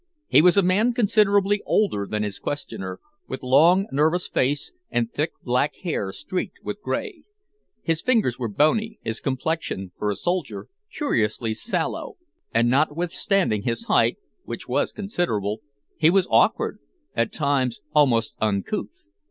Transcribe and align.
He 0.27 0.41
was 0.41 0.57
a 0.57 0.63
man 0.63 0.93
considerably 0.95 1.61
older 1.63 2.07
than 2.09 2.23
his 2.23 2.39
questioner, 2.39 2.99
with 3.27 3.43
long, 3.43 3.85
nervous 3.91 4.27
face, 4.27 4.73
and 4.89 5.11
thick 5.13 5.33
black 5.43 5.75
hair 5.83 6.11
streaked 6.11 6.57
with 6.63 6.81
grey. 6.81 7.21
His 7.83 8.01
fingers 8.01 8.39
were 8.39 8.47
bony, 8.47 8.97
his 9.03 9.19
complexion, 9.19 9.91
for 9.99 10.09
a 10.09 10.15
soldier, 10.15 10.65
curiously 10.91 11.53
sallow, 11.53 12.15
and 12.51 12.67
notwithstanding 12.67 13.61
his 13.61 13.83
height, 13.85 14.17
which 14.43 14.67
was 14.67 14.91
considerable, 14.91 15.61
he 15.99 16.09
was 16.09 16.27
awkward, 16.31 16.79
at 17.15 17.31
times 17.31 17.79
almost 17.93 18.33
uncouth. 18.41 19.05